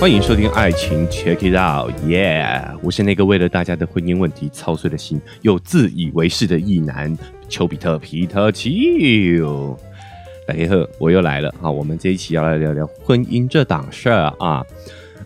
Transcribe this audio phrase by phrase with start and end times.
[0.00, 2.44] 欢迎收听《爱情 Check It Out》耶
[2.82, 7.16] 我是那个为了大家的婚姻问题操碎了心又自以为是的异男
[7.48, 9.78] 丘比特皮特丘。
[10.44, 11.54] 大家好，我又来了。
[11.60, 14.66] 好，我们这一期要来聊聊婚姻这档事儿啊。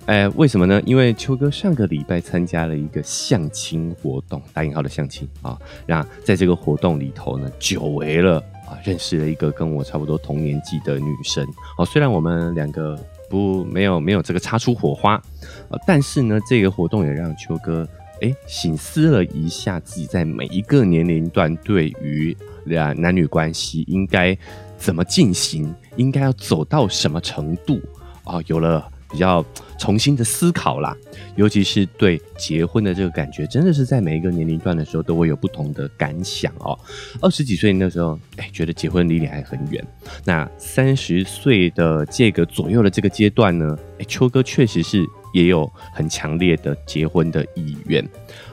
[0.05, 0.79] 哎，为什么呢？
[0.85, 5.59] 因为秋哥上个礼拜参加了一个相亲活动，打引号的相亲啊。
[5.87, 11.43] 那在这个活动里头呢，久违了啊，认识了一个跟我差不多同年纪的女生。
[11.79, 12.95] 哦，虽然我们两个。
[13.29, 15.21] 不，没有没有这个擦出火花，
[15.69, 17.87] 呃，但是呢，这个活动也让秋哥
[18.23, 24.37] 哎醒思了一下自己在每一个年龄段对于两男女关系应该
[24.77, 27.81] 怎么进行，应该要走到什么程度
[28.25, 28.91] 啊，有了。
[29.11, 29.45] 比较
[29.79, 30.97] 重新的思考啦，
[31.37, 36.79] 尤其是对结婚的这个感觉，真的是在每一个年龄段的时候都会有不同的感想哦。
[37.21, 39.87] 二十几岁那时候，哎，觉得结婚离你还很远。
[40.25, 48.07] 那三十岁的这个左右的这个阶段呢，哎，秋哥确实是也有很强烈的结婚的意愿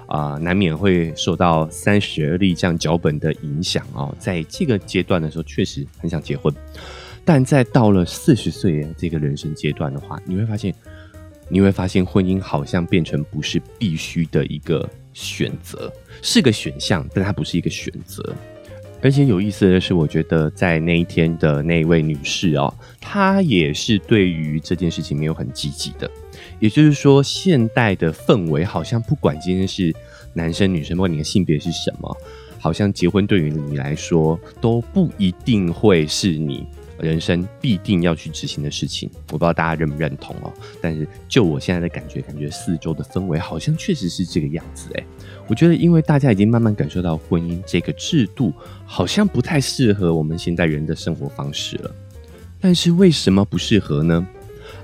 [0.08, 4.14] 啊，难免会受到三十而立这样脚本的影响哦。
[4.20, 6.54] 在这个阶段的时候，确实很想结婚。
[7.26, 10.74] 但在到了四十岁这个人生阶段的话，你会发现，
[11.48, 18.36] 你会发现婚姻好像变成不是必须的一个选择，是个选项，但它不是一个选择。
[19.02, 26.10] 而且有意思的是，我觉得在那一天的那位女士哦，她也是对于这件事情没有很积极的。
[26.60, 29.94] 也就是说，现代的氛围好像不管今天是
[30.34, 32.18] 男生女生，不管你的性别是什么，
[32.60, 36.66] 好像结婚对于你来说都不一定会是你。
[37.00, 40.54] 人生必定要去执行的事情，我不知道大家认不认同哦。
[40.82, 45.04] 但是就我现在的感觉，感觉四周的氛围好像确实是这个样子哎。
[45.48, 48.54] 我觉得，因为大家已经慢慢感受到婚姻这个制度
[48.86, 51.96] 好像不太适合我们现代人的生活方式了。
[52.62, 54.28] 但是为什么不适合呢？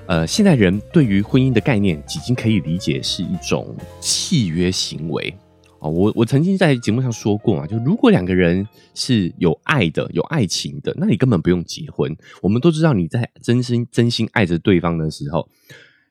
[0.08, 5.34] 呃，现代人对于婚姻的概念已经可以理解是一种契约行为。
[5.80, 12.16] 哦，我我曾经在节目上说过嘛，就如果两个人是有爱的、有爱情的，那你根本不用结婚。
[12.42, 15.50] 我们都知道你在真心真心爱着对方的时候，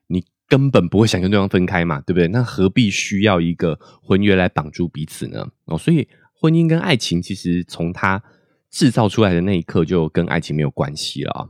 [0.07, 2.29] 你根本不会想跟对方分开嘛，对不对？
[2.29, 5.47] 那何必需要一个婚约来绑住彼此呢？
[5.67, 8.23] 哦，所以婚姻跟爱情其实从它
[8.71, 11.49] 制造出来的那一刻就跟爱情没有关系了啊。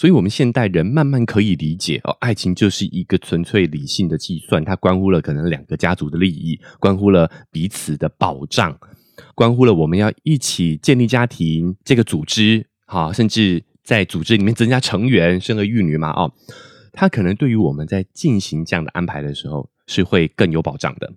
[0.00, 8.74] 所以，我们现代人慢慢可以理解哦，爱情就是一个纯粹理性的计算，它关乎了可能两个家族的利益，关乎了彼此的保障，
[9.34, 16.32] 关乎了我们要一起建立家庭这个组织，哈，甚至在组织里面增加成员，生儿育女嘛，哦，
[16.94, 21.12] 它可能对于我们在进行这样的安排的时候，是会更有保障的。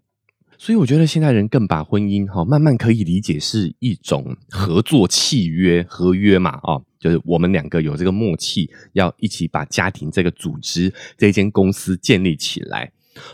[0.66, 6.81] 所以，我觉得现代人更把婚姻哈，慢慢可以理解是一种合作契约、合约嘛，哦。
[6.97, 12.90] 就是我们两个有这个默契，要一起把家庭这个组织、这间公司建立起来。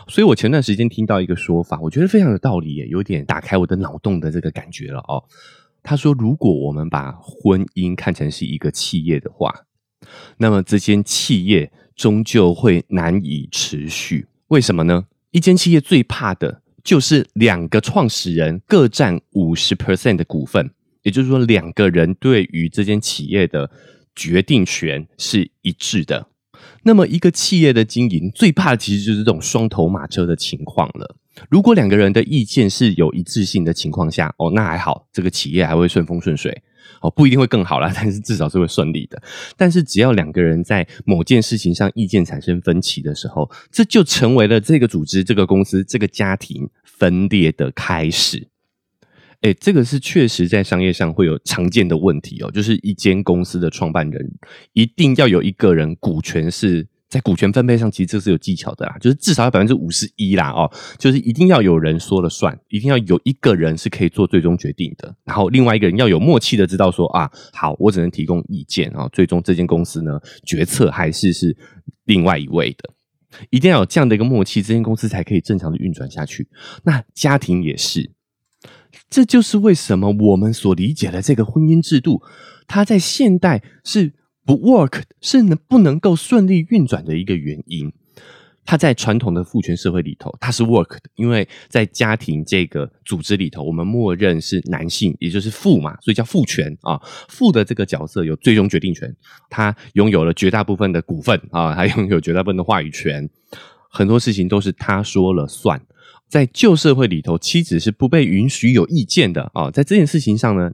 [0.08, 5.22] 所以我前段时间听到一个说法，我觉得非常有道理，也有点打开我的脑洞的这个感觉了哦。
[5.84, 9.54] 他说，如果我们把婚姻看成是一个企业的话，
[10.38, 14.26] 那么这间企业终究会难以持续。
[14.48, 15.04] 为什么呢？
[15.30, 20.70] 一间企业最怕的就是两个创始人各占五十 percent 的股份。
[21.02, 23.70] 也就是说，两个人对于这间企业的
[24.14, 26.26] 决定权是一致的。
[26.82, 31.16] 那么，一个企业的经营最怕的其实就是这种双头马车的情况了。
[31.48, 36.62] 如果两个人的意见是有一致性的情况下，哦，那还好，这个企业还会顺风顺水。
[37.00, 39.22] 哦，不一定会更好啦， 但是至少是会顺利的。
[39.56, 48.48] 但是，只要两个人在某件事情上意见产生分歧的时候，这就成为了这个组织、这个公司、这个家庭分裂的开始。
[49.42, 54.30] 哎，这个是确实在商业上会有常见的问题哦，就是一间公司的创办人
[54.74, 71.56] 一定要有一个人股权是在股权分配上，其实这是有技巧的啦，就是至少要百分之五十一啦哦，就是一定要有人说了算，一定要有一个人是可以做最终决定的，然后另外一个人要有默契的知道说啊，好，我只能提供意见啊，最终这间公司呢决策还是是
[72.04, 72.90] 另外一位的，
[73.50, 76.48] 一定要有这样的一个默契，这间公司才可以正常的运转下去。
[76.84, 78.12] 那家庭也是。
[79.08, 82.22] 这就是为什么我们所理解的这个婚姻制度，
[82.68, 84.12] 它在现代是
[84.44, 87.92] 不 work，是能不能够顺利运转的一个原因。
[88.64, 97.00] 它在传统的父权社会里头，它是 work 的，因为在家庭这个组织里头，我们默认是男性，也就是父嘛，所以叫父权啊。
[97.28, 99.12] 父的这个角色有最终决定权，
[99.48, 103.28] 他拥有了绝大部分的股份啊， 还拥有绝大部分的话语权，
[103.88, 105.80] 很多事情都是他说了算。
[106.28, 109.68] 在旧社会里头，妻子是不被允许有意见的啊。
[109.68, 110.70] 在这件事情上呢，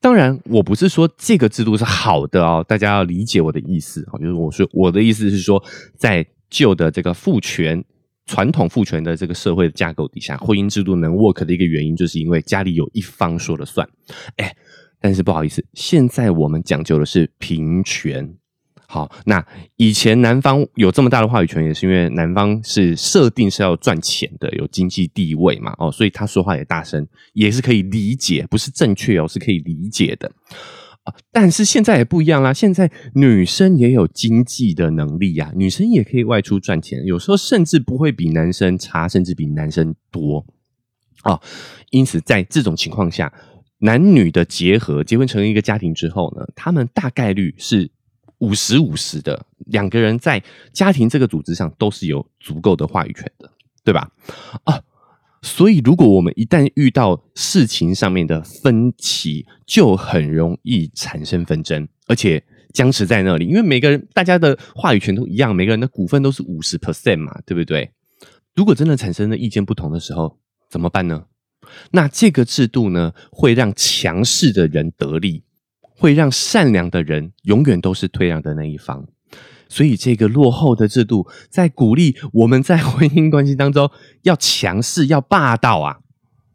[0.00, 4.18] 当然，我不是说这个制度是好的哦，大家要理解我的意思啊。
[4.18, 5.62] 就是我说我的意思是说，
[5.96, 7.84] 在旧的这个父权、
[8.26, 13.88] 传统父权的这个社会的架构底下，婚姻制度能 work 的一个原因，就是因为家里有一方说了算。
[14.36, 14.54] 哎，
[15.00, 18.36] 但是不好意思，现在我们讲究的是平权。
[18.88, 19.44] 好，那
[19.76, 30.30] 以前男方有这么大的话语权，也是因为男方是设定是要赚钱的，有经济地位嘛，哦，所以他说话也大声，也是可以理解，不是正确哦，是可以理解的。
[31.32, 40.46] 但是现在也不一样啦，现在女生也有经济的能力呀，女生也可以外出赚钱，有时候甚至不会比男生差，甚至比男生多
[41.22, 41.40] 啊。
[41.90, 43.32] 因此，在这种情况下，
[43.78, 47.90] 男女的结合，结婚成为一个家庭之后呢，他们大概率是。
[48.38, 50.42] 五十五十的两个人在
[50.72, 53.50] 家庭这个组织上都是有足够的话语权的，
[53.84, 54.10] 对吧？
[54.64, 54.80] 啊，
[55.42, 62.42] 所以如果我们一旦遇到事情上面的分歧，就很容易产生纷争，而且
[62.72, 63.46] 僵持在那里。
[63.46, 67.90] 因为每个人大家的话语权都一样，每个人的股份都是五十 percent 嘛，对不对？
[68.54, 70.38] 如果真的产生了意见不同的时候，
[70.68, 71.24] 怎么办呢？
[71.90, 75.42] 那这个制度呢，会让强势的人得利。
[75.96, 79.06] 会让善良的人永远都是退让的那一方，
[79.68, 83.90] 所以这个落后的制度在鼓励我们在婚姻关系当中
[84.22, 85.98] 要强势、要霸道啊！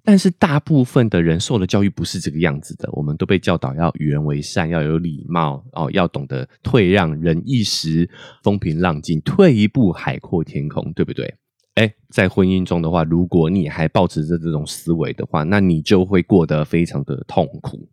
[0.04, 8.10] 但是大部分的人受的教育不是这个样子的，我们都被教导要与人为善，要有礼貌哦，要懂得退让，忍一时
[8.44, 11.36] 风平浪静，退一步海阔天空，对不对？
[11.76, 17.88] 哎，在婚姻中的话，如果你还保持着这种思维的话，那你就会过得非常的痛苦。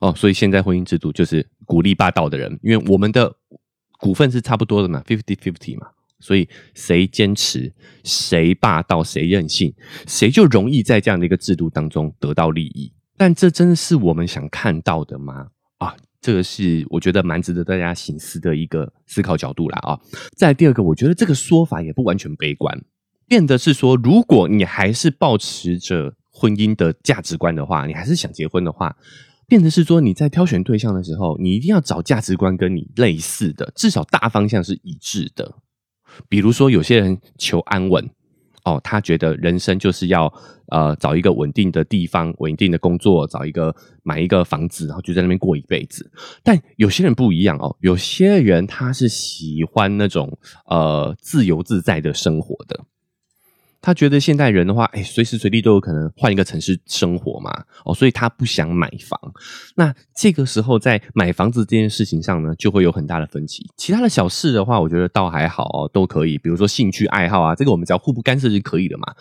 [0.00, 3.34] 哦，所以现在婚姻制度就是鼓励霸道的人，因为我们的
[3.98, 5.86] 股份是差不多的嘛，fifty fifty 嘛，
[6.20, 9.72] 所以谁坚持，谁霸道，谁任性，
[10.06, 12.92] 谁就容易在这样的一个制度当中得到利益。
[13.16, 15.46] 但这真的是我们想看到的吗？
[15.78, 19.78] 啊，这个是我觉得蛮值得大家醒思的一个思考角度啦。
[19.78, 19.98] 啊。
[20.36, 22.82] 再第二个，我觉得这个说法也不完全悲观，
[23.26, 28.96] 变的是说，如果你还是保持着婚姻的价值观的话，你还是想结婚的话。
[29.46, 35.54] 变的是说，你在挑选对象的时候，你一定要找价值观跟你类似的，至少大方向是一致的。
[36.28, 38.08] 比如说，有些人求安稳，
[38.64, 40.32] 哦，他觉得人生就是要
[40.68, 46.10] 呃找一个稳定的地方、稳定的工作，找一个买一个房子，然后就在那边过一辈子。
[46.42, 52.84] 但有些人不一样哦，有些人他是喜欢那种呃自由自在的生活的。
[53.84, 57.50] 他觉得现代人的话，哎，随时随地都有可能换一个城市生活嘛，
[57.84, 59.20] 哦，所以他不想买房。
[59.76, 63.70] 那这个时候在买房子这件事情上呢，就会有很大的分歧。
[63.76, 66.38] 其他的小事的话，我觉得倒还好，都可以。
[66.38, 69.14] 比如说兴趣爱好啊，这个我们只要互不干涉就可以了嘛。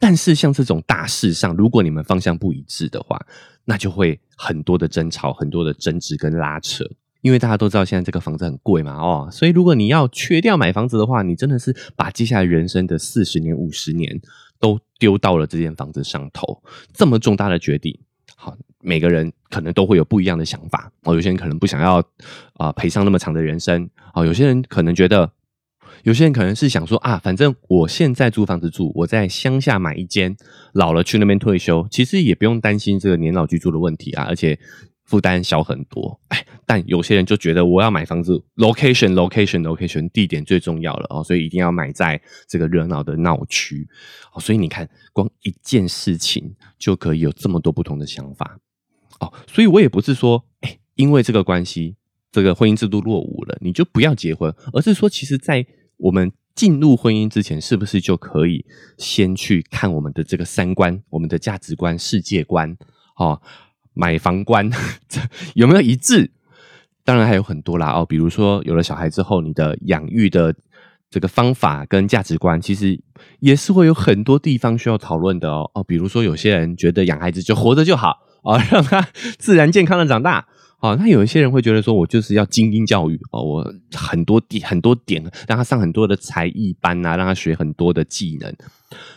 [0.00, 3.24] 但是像这种大事上，如果你们方向不一致的话，
[3.64, 6.84] 那就会很多的争吵、很多的争执跟拉扯。
[7.22, 14.20] 因为大家都知道现在这个房子很贵嘛，哦，所以如果你要缺掉买房子的话，你真的是把接下来人生的四十年、五十年
[14.58, 16.62] 都丢到了这间房子上头。
[16.94, 17.98] 这么重大的决定，
[18.36, 20.90] 好，每个人可能都会有不一样的想法。
[21.02, 22.02] 哦，有些人可能不想要
[22.54, 25.30] 啊赔上那么长的人生，哦，有些人可能觉得，
[26.04, 30.34] 有些人可能是想说啊，反正我现在租房子住，我在乡下买一间，
[30.72, 34.58] 老了去那边退休，其实也不用担心这个年老居住的问题啊，而且。
[35.10, 43.88] 负担小很多，哎，但有些人就觉得我要买房子，location，location，location，地点最重要了哦，所以一定要买在这个热闹的闹区。
[44.38, 48.60] 所以你看，光一件事情就可以有这么多不同的想法
[49.18, 49.32] 哦。
[49.48, 51.96] 所以我也不是说，哎，因为这个关系，
[52.30, 58.64] 这个婚姻制度落伍了，你就不要结婚，而是说，其实，在我们进入婚姻之前，是不是就可以
[58.96, 62.76] 先去看我们的这个三观、我们的价值观、世界观，
[63.16, 63.42] 哦。
[63.94, 64.70] 买房观
[65.54, 66.30] 有没有一致？
[67.02, 70.54] 当然还有很多啦哦，比如说有了小孩之后，你的养育的
[71.10, 73.00] 这个方法跟价值观，其实
[73.40, 75.82] 也是会有很多地方需要讨论的哦哦。
[75.82, 79.00] 比如说有些人觉得养孩子就活着就好啊， 让他
[79.38, 80.46] 自然健康的长大
[80.80, 80.94] 哦。
[81.00, 88.54] 那有一些人会觉得说，我就是要精英教育哦，我很多点很多点让他上很多的才艺班啊，让他学很多的技能，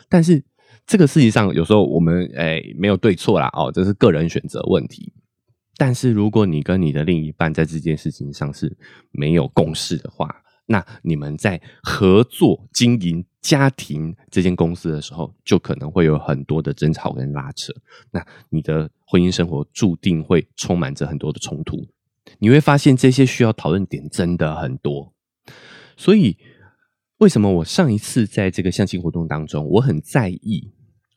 [0.10, 0.42] 但是。
[0.86, 5.14] 这个事情上，有时候我们诶没有对错啦，哦，这是个人选择问题。
[5.78, 8.78] 但是如果你跟你的另一半在这件事情上是
[9.12, 10.30] 没有共识的话，
[10.68, 17.74] 那你们在合作经营家庭这间公司的时候，就可能会有很多的争吵跟拉扯。
[18.12, 21.88] 那你的婚姻生活注定会充满着很多的冲突。
[22.40, 25.14] 你会发现这些需要讨论点真的很多，
[25.96, 26.38] 所以。
[27.24, 30.70] 为什么我上一次在这个相亲活动当中，我很在意，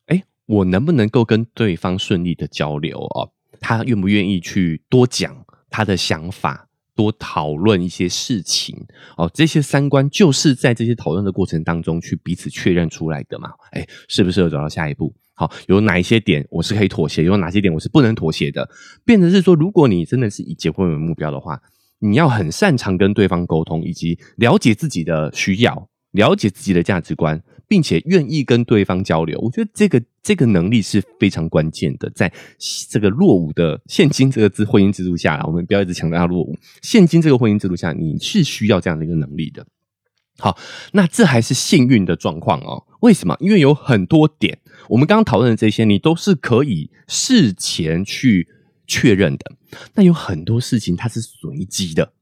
[0.07, 3.33] 哎，我能不能够跟对方顺利的交流哦？
[3.59, 8.87] 他愿不愿意去多讲他的想法，多讨论一些事情
[9.17, 9.29] 哦。
[9.35, 13.51] 这些三观就是在这些讨论的过程当中去彼此确认出来的嘛。
[13.73, 15.13] 哎，适不适合走到下一步？
[15.35, 18.71] 好，有哪一些点我是可以妥协，有哪些点我是不能妥协的？
[19.05, 21.61] 变成是说，如果你真的是以结婚为目标的话，
[21.99, 27.41] 你要很擅长跟对方沟通，以及了解自己的需要，了解自己的价值观。
[27.69, 32.09] 并且愿意跟对方交流，我觉得这个这个能力是非常关键的。
[32.11, 32.33] 在
[32.89, 36.57] 这个落伍的现今这个字婚姻制度下，我们不要一直强调落伍。
[36.81, 39.67] 现今这个婚姻制度下，你是需要这样的一个能力的。
[40.39, 40.57] 好，
[40.93, 42.87] 那这还是幸运的状况哦。
[43.01, 43.37] 为什么？
[43.41, 48.47] 因为有很多点，我们刚刚讨论的这些，你都是可以事前去
[48.87, 49.57] 确认的。
[49.95, 52.13] 那有很多事情它是随机的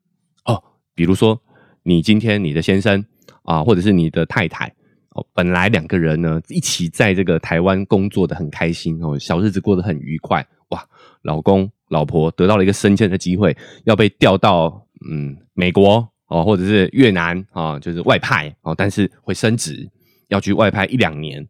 [0.47, 1.43] 哦，比如说
[1.83, 3.05] 你今天你的先生
[3.45, 4.75] 啊，或者是你的太太。
[5.11, 10.85] 哦，本来两个人呢一起在这个台湾工作的很开心哦，小日子过得很愉快哇。
[11.23, 19.89] 老公老婆得到了一个升迁的机会，要被调到嗯美国哦，或者是越南啊，就是外派哦，但是会升职，
[20.29, 21.49] 要去外派一两年。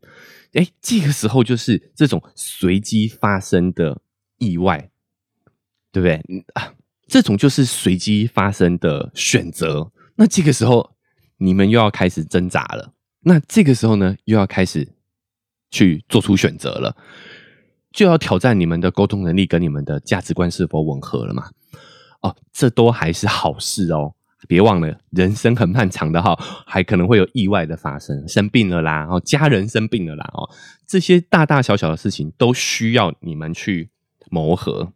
[0.52, 4.00] 哎，这个时候就是这种随机发生的
[4.38, 4.90] 意外，
[5.90, 6.44] 对不对？
[6.52, 6.72] 啊，
[7.08, 9.90] 这种就是随机发生的选择。
[10.14, 10.93] 那这个时候
[11.44, 12.92] 你们又要开始挣扎了。
[13.20, 14.88] 那这个时候呢，又要开始
[15.70, 16.96] 去做出选择了，
[17.92, 21.50] 就要挑战你们的沟通能力跟你们的价值观是否吻合了嘛？
[22.20, 24.14] 哦，这都还是好事哦。
[24.46, 26.36] 别忘了，人生很漫长的哈，
[26.66, 30.50] 还可能会有意外的发生，生病了啦，哦，家人生病了啦，哦，
[30.86, 33.88] 这些大大小小的事情都需要你们去
[34.30, 34.92] 磨合。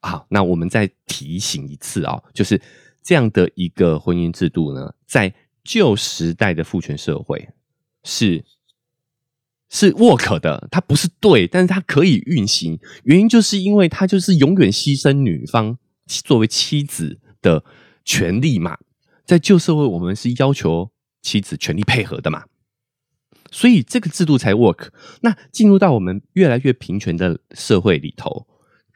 [0.00, 2.60] 好，那我们再提醒一次啊，就是
[3.04, 5.32] 这样的一个婚姻制度呢，在
[5.68, 7.50] 旧时代的父权社会。
[8.02, 8.42] 是
[9.68, 12.78] 是 work 的，它不是对，但是它可以运行。
[13.04, 17.62] 原因就是因为它就是永远牺牲女方作为妻子的
[18.02, 18.78] 权利嘛。
[19.26, 22.44] 在旧社会，我们是要求妻子全力配合的嘛，
[23.50, 24.88] 所以这个制度才 work。
[25.20, 28.46] 那进入到我们越来越平权的社会里头，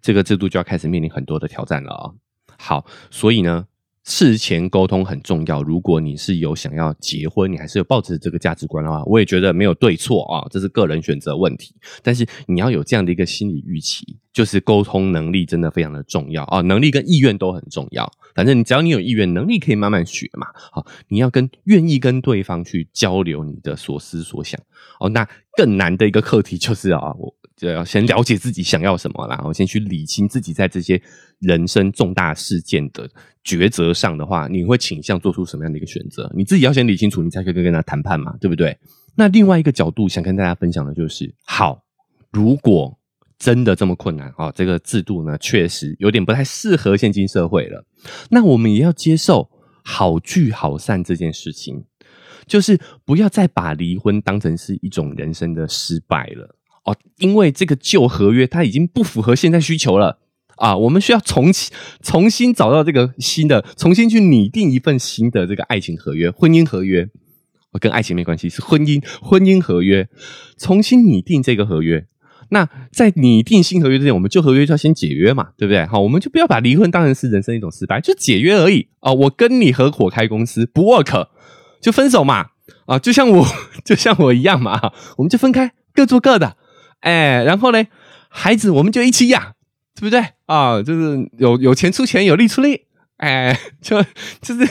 [0.00, 2.14] 这个制度就要开始面临很多的挑战了啊。
[2.57, 3.67] 好，所以呢。
[4.04, 5.62] 事前沟通很重要。
[5.62, 11.75] 如果你是有想要结婚，你还是有抱着这个价值观的话，我也觉得没有对错啊，这是个人选择问题。
[12.02, 18.12] 但是你要有这样的一个心理预期，就是沟通能力真的非常的重要啊，能力跟意愿都很重要。
[18.35, 20.49] 反正你只要你有意愿，能力可以慢慢学嘛。
[20.54, 24.61] 好，你要跟愿意跟对方去交流你的所思所想
[24.99, 25.09] 哦。
[25.11, 27.35] 那更难的一个课题就是啊，我。
[27.62, 31.00] 就要先了解自己想要什么，然 后先去理清自己在这些
[31.38, 33.09] 人生重大事件的
[33.45, 36.28] 抉择上的话，你会倾向做出什么样的一个选择？
[36.35, 38.76] 你自己要先理清楚，你才可以跟他谈判嘛，对不对？
[39.14, 41.85] 那另外一个角度想跟大家分享的就是，好，
[42.33, 42.99] 如果
[43.38, 47.85] 真的这么困难啊，这个制度呢确实有点不太适合现今社会了，
[48.31, 49.49] 那我们也要接受
[49.85, 51.85] 好聚好散这件事情，
[52.45, 56.57] 就是不要再把离婚当成是一种人生的失败了。
[56.85, 60.19] 哦，因为这个旧合约它已经不符合现在需求了
[60.57, 61.73] 啊，我们需要重新
[62.03, 67.09] 重新找到这个新的，重新去拟定一份新的这个爱情合约、婚姻合约。
[67.81, 70.07] 跟爱情没关系，是婚姻婚姻合约，
[70.59, 72.07] 重新拟定这个合约。
[72.51, 75.87] 那在拟定新合约之前，我们旧合约就要先解约嘛，对不对？
[75.87, 79.11] 好，我们就不要把离婚当成是人生一种失败，就解约而已啊。
[79.15, 81.29] 我跟你合伙开公司不 work，
[81.81, 82.49] 就分手嘛
[82.85, 83.47] 啊，就像我
[83.87, 86.59] 就像我一样嘛，我们就分开，各做各的。
[87.02, 87.85] 哎，然后呢，
[88.28, 89.54] 孩子我们就一起养，
[89.94, 90.82] 对不对啊？
[90.82, 92.82] 就是有有钱出钱，有力出力，
[93.18, 94.02] 哎，就
[94.40, 94.66] 就是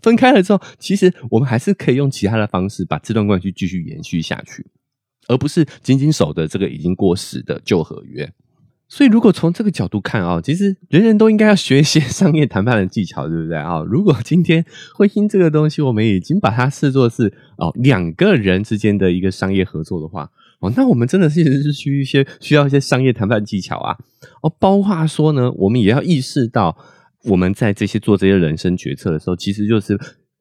[0.00, 4.64] 分开了之后，其实我们还是可以用其他的方式把这段关系继续延续下去，
[5.26, 8.32] 而不是紧紧守着这个已经过时的旧合约。
[8.88, 13.82] 所以，如果从这个角度看啊，其实人人都应该要学一些商业谈判的技巧，对不对啊？
[13.82, 20.30] 如果今天婚姻这个东西，我们已经把它视作是哦两个人之间的一个商业合作的话。
[20.60, 23.96] 哦，那我们真的是是需一些需要一些商业谈判技巧啊！
[24.42, 26.76] 哦，包括说呢，我们也要意识到，
[27.26, 29.96] 我们在这些做这些人生决策的时候，其实就是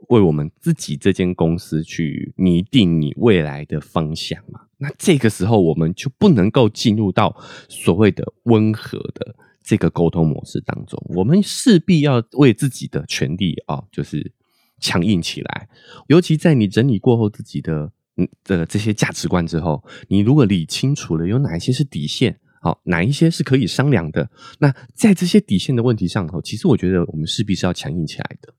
[0.10, 4.62] 为我们自己这间公司去拟定你未来的方向嘛。
[4.80, 14.32] 那这个时候，我们就不能够进入到所谓的温和的这个沟通模式当中，我们势必要为自己的权利啊，就是
[14.80, 15.70] 强硬起来。
[16.08, 17.92] 尤其在你整理过后自己的。
[18.18, 28.54] 嗯的这些价值观之后，你如果理清楚了有哪一些是底线，好，哪一些是可以商量的，那在这些底线的问题上头，其实我觉得我们势必是要强硬起来的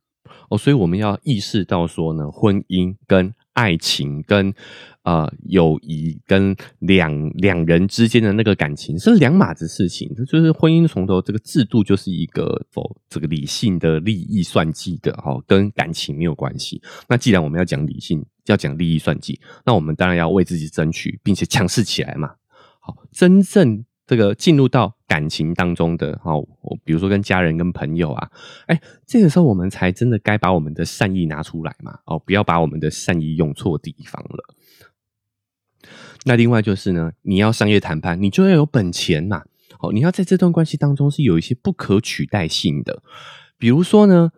[0.49, 0.57] 哦。
[0.57, 4.55] 所以我们要意识到说呢，婚姻跟爱情跟
[5.03, 10.09] 呃友谊跟两两人之间的那个感情是两码子事情。
[10.27, 16.81] 就是婚姻从头这个制度就是一个否这个理性的利益算计的哈，跟感情没有关系。
[17.09, 22.31] 那既然我们要讲理性，要讲利益算计，那我们当然要为自己争取，并且强势起来嘛。
[22.81, 23.85] 好，真正。
[24.09, 26.43] 这个进入到感情当中的，好，
[26.85, 28.31] 比如说跟家人、跟朋友啊，
[28.67, 34.55] 哎，这个时候我们才真的该把我们的善意拿出来嘛，哦，不要把我们的善意用错地方了。
[36.25, 39.45] 那另外就是呢，你要商业谈判，你就要有本钱嘛，
[39.81, 43.03] 哦，你要在这段关系当中是有一些不可取代性的，
[43.57, 44.31] 比如说呢，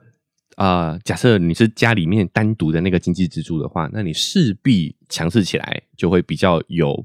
[0.55, 7.05] 啊，假设你是家里面单独的那个经济支柱的话，那你势必强势起来就会比较有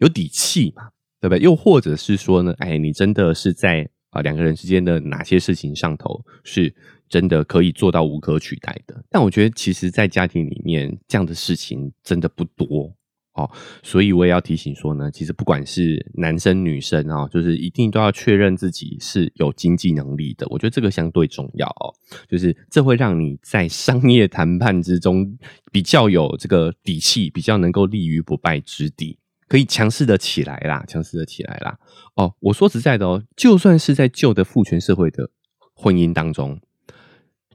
[0.00, 0.90] 有底气嘛。
[1.20, 1.38] 对不对？
[1.40, 2.54] 又或者是说呢？
[2.58, 6.74] 哎，你真的是在啊两个人之间的哪些事情上头，是
[7.08, 9.04] 真的可以做到无可取代的？
[9.10, 12.94] 但我觉得，其实，在家庭里面这样的事情真的不多
[13.34, 13.50] 哦。
[13.82, 20.46] 所以我也要提醒说呢，其实不管是男生女生啊，就是一定都要确认自己是有经济能力的。
[20.50, 21.92] 我觉得这个相对重要哦，
[22.28, 25.26] 就是这会让你在商业谈判之中
[25.72, 29.18] 比较有这个底气，比较能够立于不败之地。
[29.48, 31.78] 可以强势的起来啦，强势的起来啦。
[32.14, 35.30] 哦，我说实在的哦，就算是在旧的父权社会的
[35.72, 36.60] 婚姻当中，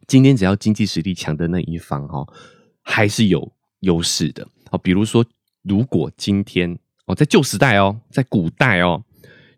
[0.08, 2.26] 今天只要经济实力强的那一方哈，
[2.82, 4.48] 还是有优势的。
[4.72, 5.24] 哦，比如说，
[5.62, 9.04] 如果今天哦，在旧时代哦，在古代哦，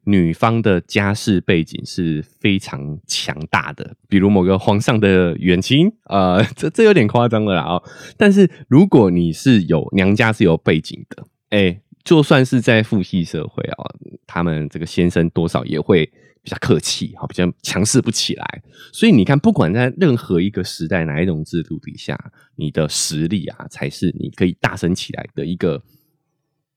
[0.04, 7.84] 女方的家世背景是非常强大的，比如某个皇上的远亲，呃， 这这有点夸张了啦哦。
[8.18, 11.80] 但是如果你是有娘家是有背景的，哎。
[12.05, 13.83] 就算是在父系社会啊，
[14.27, 16.05] 他们这个先生多少也会
[16.43, 18.63] 比较客气，哈，比较强势不起来。
[18.93, 22.15] 所以你看，不管在任何一个时代，哪一种制度底下，
[22.55, 25.81] 你的实力啊，才是你可以大声起来的一个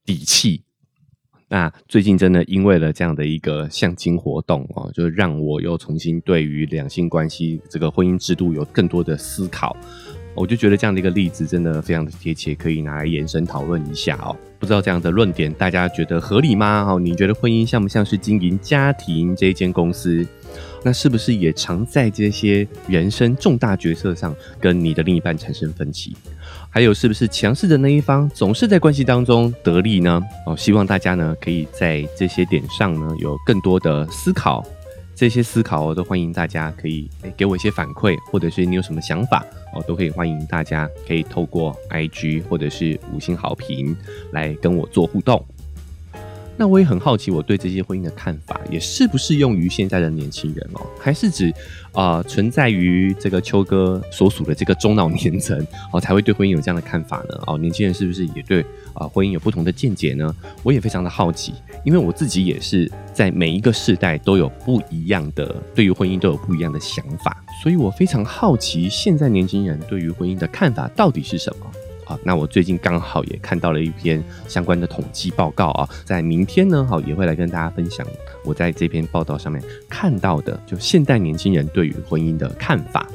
[0.07, 0.65] 底气。
[1.51, 9.77] 那最近真的因为了这样的一个相亲活动哦，就让我又重新对于两性关系这个婚姻制度有更多的思考。
[10.39, 14.37] 我就觉得这样的一个例子真的非常的贴切，可以拿来延伸讨论一下哦。
[14.61, 16.87] 不知道这样的论点大家觉得合理吗？
[16.89, 20.27] 哦，你觉得婚姻像不像是经营家庭这一间公司？
[20.85, 26.17] 那是不是也常在这些人生重大决策上跟你的另一半产生分歧？
[26.71, 30.23] 还有是不是强势的那一方总是在关系当中得利呢？
[30.47, 34.65] 哦，希望大家呢可以在这些点上呢有更多的思考。
[35.19, 43.97] 这些思考，我都欢迎大家可以给我一些反馈，或者是你有什么想法哦，都可以欢迎大家可以透过 IG 或者是五星好评
[44.31, 45.45] 来跟我做互动。
[46.59, 50.81] 那我也很好奇，我对这些婚姻的看法，也适不适用于现在的年轻人哦？
[50.99, 51.55] 还是指
[51.93, 55.57] 啊存在于这个秋哥所属的这个中老年层
[55.93, 57.41] 哦，才会对婚姻有这样的看法呢？
[57.47, 58.61] 哦，年轻人是不是也对
[58.93, 60.35] 啊婚姻有不同的见解呢？
[60.65, 71.71] 我也非常的好奇，因为我自己也是在每一个世代都有不一样的对于婚姻都有不一样的想法，所以我非常好奇现在年轻人对于婚姻的看法到底是什么。
[72.09, 78.07] 好，那我最近刚好也看到了一篇相关的统计报告啊，在明天呢，好也会来跟大家分享
[78.47, 83.07] 我在这篇报道上面看到的，就现代年轻人对于婚姻的看法。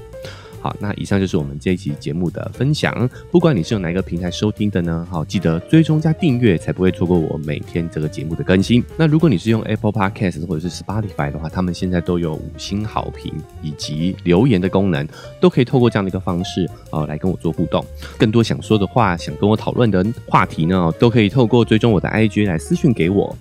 [0.64, 3.10] 好，那以上就是我们这一期节目的分享。
[3.30, 8.82] 不管你是用哪一个平台收听的呢，好，记得追踪加订阅，才不会错过我每天这个节目的更新。
[8.96, 15.06] 那如果你是用 Apple Podcast 或者是 Spotify 的话，他们现在都有五星好评以及留言的功能，
[15.42, 17.84] 都可以透过这样的一个方式啊来跟我做互动。
[18.18, 23.36] 更多想说的话，想跟我讨论的话题呢，都可以透过追踪我的 IG 来私讯给我。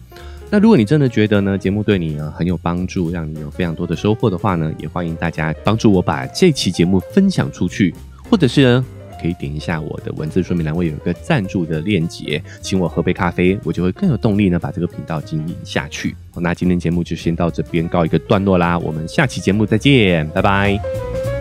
[0.52, 7.94] 那如果你真的觉得呢节目对你呢很有帮助，让你有非常多的收获的话呢，也欢迎大家帮助我把这期节目分享出去，
[8.28, 8.84] 或者是呢
[9.18, 16.14] 可以点一下我的文字说明栏位有一个赞助的链接，请我喝杯咖啡，我就会更有动力呢把这个频道经营下去。
[16.36, 21.31] 那今天节目就先到这边告一个段落啦，我们下期节目再见，拜拜。